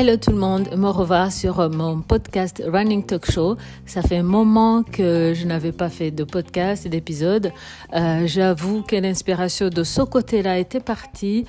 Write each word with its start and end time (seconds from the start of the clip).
Hello 0.00 0.16
tout 0.16 0.30
le 0.30 0.38
monde, 0.38 0.74
me 0.78 0.88
revoir 0.88 1.30
sur 1.30 1.68
mon 1.68 2.00
podcast 2.00 2.62
Running 2.66 3.04
Talk 3.04 3.30
Show. 3.30 3.58
Ça 3.84 4.00
fait 4.00 4.16
un 4.16 4.22
moment 4.22 4.82
que 4.82 5.34
je 5.34 5.46
n'avais 5.46 5.72
pas 5.72 5.90
fait 5.90 6.10
de 6.10 6.24
podcast 6.24 6.86
et 6.86 6.88
d'épisode. 6.88 7.52
Euh, 7.94 8.22
J'avoue 8.24 8.80
que 8.80 8.96
l'inspiration 8.96 9.68
de 9.68 9.84
ce 9.84 10.00
côté-là 10.00 10.58
était 10.58 10.80
partie. 10.80 11.44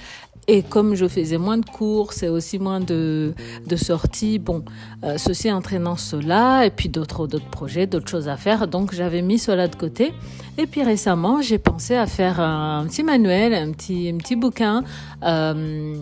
Et 0.48 0.64
comme 0.64 0.96
je 0.96 1.08
faisais 1.08 1.38
moins 1.38 1.60
de 1.60 1.66
courses 1.66 2.24
et 2.24 2.30
aussi 2.30 2.58
moins 2.58 2.80
de, 2.80 3.34
de 3.68 3.76
sorties, 3.76 4.40
bon, 4.40 4.66
euh, 5.04 5.18
ceci 5.18 5.52
entraînant 5.52 5.98
cela 5.98 6.66
et 6.66 6.72
puis 6.72 6.90
d'autres 6.90 7.28
projets, 7.52 7.86
d'autres 7.86 8.10
choses 8.10 8.28
à 8.28 8.38
faire. 8.38 8.68
Donc 8.68 8.94
j'avais 8.94 9.22
mis 9.22 9.38
cela 9.38 9.68
de 9.68 9.76
côté. 9.76 10.14
Et 10.58 10.66
puis 10.66 10.84
récemment, 10.84 11.42
j'ai 11.42 11.60
pensé 11.60 11.96
à 11.96 12.08
faire 12.08 12.40
un 12.40 12.86
petit 12.88 13.04
manuel, 13.04 13.54
un 13.54 13.72
petit, 13.72 14.12
un 14.14 14.18
petit 14.18 14.36
bouquin. 14.36 14.84
Euh, 15.24 15.96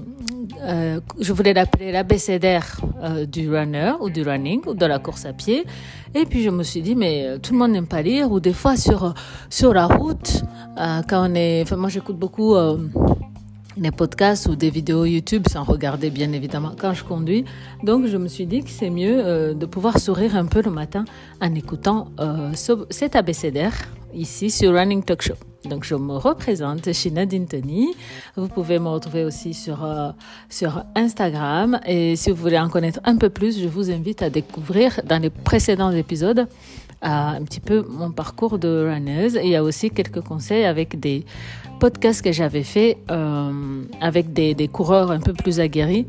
euh, 0.63 0.99
je 1.19 1.33
voulais 1.33 1.53
l'appeler 1.53 1.91
l'abécédaire 1.91 2.80
du 3.27 3.49
runner 3.49 3.94
ou 3.99 4.09
du 4.09 4.23
running 4.23 4.61
ou 4.67 4.73
de 4.73 4.85
la 4.85 4.99
course 4.99 5.25
à 5.25 5.33
pied. 5.33 5.66
Et 6.16 6.25
puis 6.25 6.44
je 6.44 6.49
me 6.49 6.63
suis 6.63 6.81
dit, 6.81 6.95
mais 6.95 7.38
tout 7.39 7.53
le 7.53 7.59
monde 7.59 7.71
n'aime 7.71 7.88
pas 7.88 8.02
lire 8.02 8.31
ou 8.31 8.39
des 8.39 8.53
fois 8.53 8.77
sur, 8.77 9.13
sur 9.49 9.73
la 9.73 9.85
route, 9.85 10.44
quand 10.77 11.30
on 11.30 11.35
est... 11.35 11.61
Enfin, 11.61 11.75
moi 11.75 11.89
j'écoute 11.89 12.17
beaucoup 12.17 12.55
des 13.77 13.91
podcasts 13.91 14.47
ou 14.47 14.55
des 14.55 14.69
vidéos 14.69 15.05
YouTube 15.05 15.45
sans 15.49 15.63
regarder 15.63 16.09
bien 16.09 16.31
évidemment 16.33 16.73
quand 16.77 16.93
je 16.93 17.03
conduis. 17.03 17.45
Donc 17.83 18.07
je 18.07 18.17
me 18.17 18.27
suis 18.27 18.45
dit 18.45 18.63
que 18.63 18.69
c'est 18.69 18.89
mieux 18.89 19.19
euh, 19.19 19.53
de 19.53 19.65
pouvoir 19.65 19.99
sourire 19.99 20.35
un 20.35 20.45
peu 20.45 20.61
le 20.61 20.71
matin 20.71 21.05
en 21.41 21.53
écoutant 21.55 22.09
euh, 22.19 22.53
ce, 22.53 22.73
cet 22.89 23.15
abécédaire 23.15 23.73
ici 24.13 24.49
sur 24.49 24.73
Running 24.73 25.03
Talk 25.03 25.21
Show. 25.21 25.35
Donc 25.65 25.83
je 25.83 25.95
me 25.95 26.13
représente, 26.13 26.87
Nadine 27.11 27.45
Tony. 27.45 27.93
Vous 28.37 28.47
pouvez 28.47 28.79
me 28.79 28.87
retrouver 28.87 29.25
aussi 29.25 29.53
sur, 29.53 29.83
euh, 29.83 30.11
sur 30.49 30.83
Instagram. 30.95 31.79
Et 31.85 32.16
si 32.16 32.31
vous 32.31 32.38
voulez 32.38 32.59
en 32.59 32.69
connaître 32.69 33.01
un 33.03 33.17
peu 33.17 33.29
plus, 33.29 33.59
je 33.59 33.67
vous 33.67 33.91
invite 33.91 34.22
à 34.22 34.29
découvrir 34.29 35.01
dans 35.05 35.22
les 35.22 35.29
précédents 35.29 35.91
épisodes 35.91 36.47
un 37.02 37.44
petit 37.44 37.59
peu 37.59 37.86
mon 37.89 38.11
parcours 38.11 38.59
de 38.59 38.89
runneuse. 38.89 39.39
Il 39.42 39.50
y 39.50 39.55
a 39.55 39.64
aussi 39.64 39.89
quelques 39.89 40.22
conseils 40.22 40.66
avec 40.66 41.00
des 41.00 41.25
podcasts 41.80 42.22
que 42.22 42.31
j'avais 42.31 42.64
fait 42.64 42.97
euh, 43.09 43.83
avec 44.02 44.33
des, 44.33 44.67
coureurs 44.67 45.11
un 45.11 45.19
peu 45.19 45.33
plus 45.33 45.59
aguerris 45.59 46.06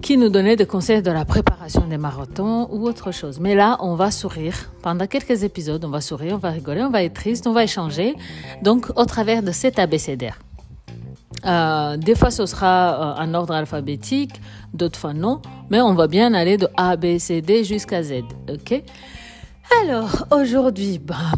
qui 0.00 0.16
nous 0.16 0.28
donnaient 0.28 0.56
des 0.56 0.66
conseils 0.66 1.02
de 1.02 1.10
la 1.10 1.24
préparation 1.24 1.86
des 1.86 1.98
marathons 1.98 2.68
ou 2.72 2.86
autre 2.86 3.12
chose. 3.12 3.38
Mais 3.38 3.54
là, 3.54 3.76
on 3.80 3.94
va 3.94 4.10
sourire. 4.10 4.72
Pendant 4.82 5.06
quelques 5.06 5.44
épisodes, 5.44 5.84
on 5.84 5.90
va 5.90 6.00
sourire, 6.00 6.34
on 6.34 6.38
va 6.38 6.50
rigoler, 6.50 6.82
on 6.82 6.90
va 6.90 7.04
être 7.04 7.14
triste, 7.14 7.46
on 7.46 7.52
va 7.52 7.64
échanger. 7.64 8.16
Donc, 8.62 8.90
au 8.96 9.04
travers 9.04 9.42
de 9.42 9.52
cet 9.52 9.78
abécédaire. 9.78 10.40
Euh, 11.44 11.96
des 11.96 12.14
fois, 12.14 12.30
ce 12.30 12.46
sera 12.46 13.16
euh, 13.18 13.24
en 13.24 13.34
ordre 13.34 13.54
alphabétique, 13.54 14.40
d'autres 14.74 14.98
fois 14.98 15.12
non, 15.12 15.40
mais 15.70 15.80
on 15.80 15.94
va 15.94 16.06
bien 16.06 16.34
aller 16.34 16.56
de 16.56 16.68
A, 16.76 16.96
B, 16.96 17.18
C, 17.18 17.40
D 17.40 17.64
jusqu'à 17.64 18.02
Z. 18.02 18.22
OK? 18.48 18.82
Alors, 19.80 20.26
aujourd'hui, 20.30 20.98
bah, 20.98 21.32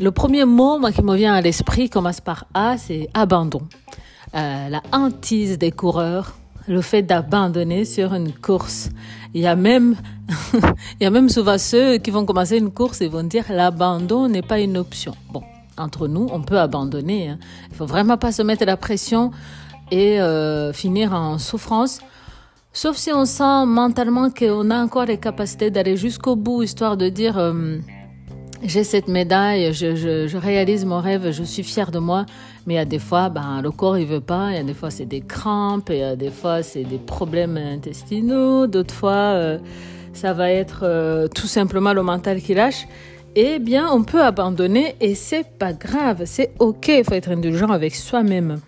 le 0.00 0.10
premier 0.10 0.44
mot 0.44 0.78
moi, 0.78 0.92
qui 0.92 1.02
me 1.02 1.14
vient 1.16 1.34
à 1.34 1.40
l'esprit 1.40 1.88
commence 1.88 2.20
par 2.20 2.46
A, 2.54 2.76
c'est 2.76 3.08
abandon. 3.14 3.62
Euh, 4.34 4.68
la 4.68 4.82
hantise 4.92 5.58
des 5.58 5.70
coureurs, 5.70 6.36
le 6.66 6.80
fait 6.82 7.02
d'abandonner 7.02 7.84
sur 7.84 8.14
une 8.14 8.32
course. 8.32 8.90
Il 9.34 9.40
y 9.40 9.46
a 9.46 9.56
même, 9.56 9.96
il 10.54 11.02
y 11.02 11.06
a 11.06 11.10
même 11.10 11.28
souvent 11.28 11.58
ceux 11.58 11.98
qui 11.98 12.10
vont 12.10 12.24
commencer 12.24 12.58
une 12.58 12.70
course 12.70 13.00
et 13.00 13.08
vont 13.08 13.22
dire 13.22 13.44
l'abandon 13.50 14.28
n'est 14.28 14.42
pas 14.42 14.60
une 14.60 14.76
option. 14.76 15.14
Bon, 15.32 15.42
entre 15.78 16.08
nous, 16.08 16.28
on 16.32 16.42
peut 16.42 16.58
abandonner. 16.58 17.30
Hein. 17.30 17.38
Il 17.70 17.76
faut 17.76 17.86
vraiment 17.86 18.16
pas 18.16 18.32
se 18.32 18.42
mettre 18.42 18.64
la 18.64 18.76
pression 18.76 19.30
et 19.90 20.20
euh, 20.20 20.72
finir 20.72 21.12
en 21.12 21.38
souffrance. 21.38 22.00
Sauf 22.72 22.96
si 22.96 23.10
on 23.12 23.24
sent 23.24 23.66
mentalement 23.66 24.30
qu'on 24.30 24.70
a 24.70 24.76
encore 24.82 25.04
les 25.04 25.18
capacités 25.18 25.70
d'aller 25.70 25.96
jusqu'au 25.96 26.36
bout, 26.36 26.62
histoire 26.62 26.96
de 26.96 27.08
dire 27.08 27.36
euh, 27.36 27.78
j'ai 28.62 28.84
cette 28.84 29.08
médaille, 29.08 29.72
je, 29.72 30.36
réalise 30.36 30.84
mon 30.84 31.00
rêve, 31.00 31.32
je 31.32 31.42
suis 31.42 31.64
fière 31.64 31.90
de 31.90 31.98
moi. 31.98 32.26
Mais 32.66 32.74
il 32.74 32.76
y 32.76 32.80
a 32.80 32.84
des 32.84 33.00
fois, 33.00 33.28
ben, 33.28 33.60
le 33.60 33.72
corps 33.72 33.98
il 33.98 34.06
veut 34.06 34.20
pas. 34.20 34.50
Il 34.50 34.56
y 34.56 34.60
a 34.60 34.62
des 34.62 34.74
fois 34.74 34.90
c'est 34.90 35.04
des 35.04 35.20
crampes, 35.20 35.88
il 35.90 35.98
y 35.98 36.02
a 36.02 36.14
des 36.14 36.30
fois 36.30 36.62
c'est 36.62 36.84
des 36.84 36.98
problèmes 36.98 37.56
intestinaux, 37.56 38.68
d'autres 38.68 38.94
fois 38.94 39.34
euh, 39.34 39.58
ça 40.12 40.32
va 40.32 40.50
être 40.50 40.80
euh, 40.84 41.26
tout 41.26 41.48
simplement 41.48 41.92
le 41.92 42.04
mental 42.04 42.40
qui 42.40 42.54
lâche. 42.54 42.86
Eh 43.34 43.58
bien, 43.58 43.88
on 43.92 44.02
peut 44.04 44.22
abandonner 44.22 44.94
et 45.00 45.14
c'est 45.14 45.46
pas 45.58 45.72
grave, 45.72 46.22
c'est 46.24 46.52
ok. 46.60 46.88
Il 46.88 47.04
faut 47.04 47.14
être 47.14 47.30
indulgent 47.30 47.70
avec 47.70 47.96
soi-même 47.96 48.60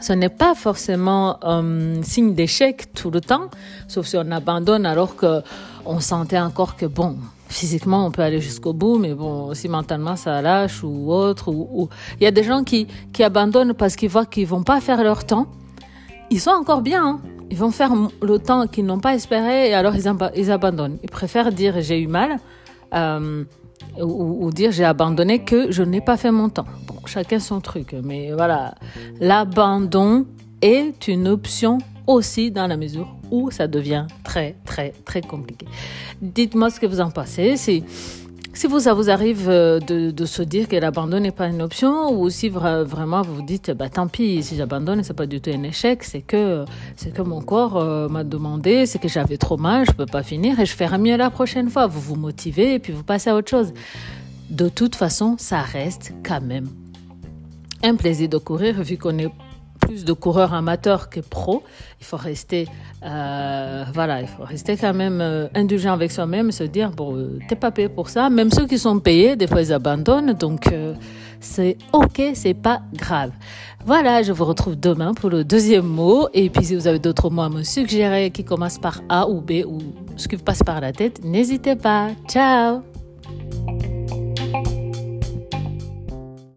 ce 0.00 0.12
n'est 0.12 0.28
pas 0.28 0.54
forcément 0.54 1.38
un 1.44 2.02
signe 2.02 2.34
d'échec 2.34 2.92
tout 2.94 3.10
le 3.10 3.20
temps, 3.20 3.48
sauf 3.88 4.06
si 4.06 4.16
on 4.16 4.30
abandonne 4.30 4.86
alors 4.86 5.16
que 5.16 5.42
on 5.86 6.00
sentait 6.00 6.38
encore 6.38 6.76
que 6.76 6.86
bon, 6.86 7.16
physiquement 7.48 8.06
on 8.06 8.10
peut 8.10 8.22
aller 8.22 8.40
jusqu'au 8.40 8.72
bout, 8.72 8.98
mais 8.98 9.14
bon, 9.14 9.54
si 9.54 9.68
mentalement 9.68 10.16
ça 10.16 10.40
lâche 10.42 10.82
ou 10.84 11.10
autre, 11.12 11.48
ou, 11.48 11.88
il 12.20 12.24
y 12.24 12.26
a 12.26 12.30
des 12.30 12.44
gens 12.44 12.62
qui, 12.62 12.86
qui 13.12 13.24
abandonnent 13.24 13.74
parce 13.74 13.96
qu'ils 13.96 14.10
voient 14.10 14.26
qu'ils 14.26 14.46
vont 14.46 14.62
pas 14.62 14.80
faire 14.80 15.02
leur 15.02 15.24
temps. 15.24 15.46
Ils 16.30 16.40
sont 16.40 16.50
encore 16.50 16.82
bien, 16.82 17.04
hein. 17.04 17.20
ils 17.50 17.56
vont 17.56 17.70
faire 17.70 17.92
le 18.20 18.38
temps 18.38 18.66
qu'ils 18.66 18.84
n'ont 18.84 19.00
pas 19.00 19.14
espéré 19.14 19.70
et 19.70 19.74
alors 19.74 19.94
ils, 19.96 20.50
abandonnent. 20.50 20.98
Ils 21.02 21.10
préfèrent 21.10 21.52
dire 21.52 21.80
j'ai 21.80 21.98
eu 22.00 22.06
mal. 22.06 22.38
Euh, 22.94 23.44
ou, 24.00 24.50
dire 24.52 24.70
j'ai 24.70 24.84
abandonné 24.84 25.40
que 25.40 25.72
je 25.72 25.82
n'ai 25.82 26.00
pas 26.00 26.16
fait 26.16 26.30
mon 26.30 26.48
temps. 26.48 26.66
Chacun 27.08 27.38
son 27.38 27.60
truc, 27.60 27.94
mais 28.04 28.32
voilà, 28.32 28.74
l'abandon 29.18 30.26
est 30.60 31.08
une 31.08 31.26
option 31.26 31.78
aussi 32.06 32.50
dans 32.50 32.66
la 32.66 32.76
mesure 32.76 33.08
où 33.30 33.50
ça 33.50 33.66
devient 33.66 34.06
très 34.24 34.56
très 34.64 34.92
très 35.04 35.22
compliqué. 35.22 35.66
Dites-moi 36.20 36.70
ce 36.70 36.78
que 36.80 36.86
vous 36.86 37.00
en 37.00 37.10
pensez. 37.10 37.56
Si, 37.56 37.82
si 38.52 38.66
ça 38.80 38.92
vous 38.92 39.08
arrive 39.08 39.46
de, 39.48 40.10
de 40.10 40.26
se 40.26 40.42
dire 40.42 40.68
que 40.68 40.76
l'abandon 40.76 41.20
n'est 41.20 41.30
pas 41.30 41.46
une 41.46 41.62
option, 41.62 42.12
ou 42.12 42.28
si 42.28 42.48
vraiment 42.48 43.22
vous 43.22 43.36
vous 43.36 43.42
dites, 43.42 43.70
bah, 43.70 43.88
tant 43.88 44.08
pis, 44.08 44.42
si 44.42 44.56
j'abandonne, 44.56 45.02
c'est 45.02 45.14
pas 45.14 45.26
du 45.26 45.40
tout 45.40 45.50
un 45.50 45.62
échec, 45.62 46.02
c'est 46.02 46.22
que, 46.22 46.64
c'est 46.96 47.12
que 47.14 47.22
mon 47.22 47.40
corps 47.40 47.76
euh, 47.76 48.08
m'a 48.08 48.24
demandé, 48.24 48.84
c'est 48.86 48.98
que 48.98 49.08
j'avais 49.08 49.36
trop 49.36 49.56
mal, 49.56 49.86
je 49.86 49.92
peux 49.92 50.06
pas 50.06 50.22
finir 50.22 50.58
et 50.60 50.66
je 50.66 50.74
ferai 50.74 50.98
mieux 50.98 51.16
la 51.16 51.30
prochaine 51.30 51.70
fois. 51.70 51.86
Vous 51.86 52.00
vous 52.00 52.16
motivez 52.16 52.74
et 52.74 52.78
puis 52.78 52.92
vous 52.92 53.04
passez 53.04 53.30
à 53.30 53.36
autre 53.36 53.48
chose. 53.48 53.72
De 54.50 54.68
toute 54.68 54.96
façon, 54.96 55.36
ça 55.38 55.60
reste 55.60 56.12
quand 56.24 56.40
même 56.40 56.68
un 57.82 57.96
plaisir 57.96 58.28
de 58.28 58.38
courir 58.38 58.82
vu 58.82 58.96
qu'on 58.96 59.18
est 59.18 59.30
plus 59.78 60.04
de 60.04 60.12
coureurs 60.12 60.54
amateurs 60.54 61.08
que 61.08 61.20
pros. 61.20 61.62
Il 62.00 62.06
faut 62.06 62.16
rester, 62.16 62.66
euh, 63.04 63.84
voilà, 63.94 64.20
il 64.20 64.28
faut 64.28 64.44
rester 64.44 64.76
quand 64.76 64.94
même 64.94 65.20
euh, 65.20 65.48
indulgent 65.54 65.92
avec 65.92 66.10
soi-même, 66.10 66.52
se 66.52 66.64
dire 66.64 66.90
bon, 66.90 67.16
euh, 67.16 67.38
t'es 67.48 67.56
pas 67.56 67.70
payé 67.70 67.88
pour 67.88 68.08
ça. 68.08 68.30
Même 68.30 68.50
ceux 68.50 68.66
qui 68.66 68.78
sont 68.78 68.98
payés, 69.00 69.36
des 69.36 69.46
fois 69.46 69.62
ils 69.62 69.72
abandonnent, 69.72 70.32
donc 70.32 70.68
c'est 71.40 71.76
ok, 71.92 72.22
c'est 72.34 72.54
pas 72.54 72.82
grave. 72.94 73.30
Voilà, 73.86 74.22
je 74.22 74.32
vous 74.32 74.44
retrouve 74.44 74.78
demain 74.78 75.14
pour 75.14 75.30
le 75.30 75.44
deuxième 75.44 75.86
mot. 75.86 76.28
Et 76.34 76.50
puis 76.50 76.64
si 76.64 76.74
vous 76.74 76.86
avez 76.86 76.98
d'autres 76.98 77.30
mots 77.30 77.42
à 77.42 77.48
me 77.48 77.62
suggérer 77.62 78.30
qui 78.30 78.44
commencent 78.44 78.78
par 78.78 79.00
A 79.08 79.28
ou 79.28 79.40
B 79.40 79.64
ou 79.66 79.78
ce 80.16 80.28
qui 80.28 80.36
vous 80.36 80.44
passe 80.44 80.62
par 80.62 80.80
la 80.80 80.92
tête, 80.92 81.24
n'hésitez 81.24 81.76
pas. 81.76 82.08
Ciao. 82.28 82.97